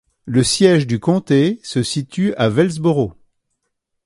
[0.25, 3.13] Le siège du comté se situe à Wellsboro.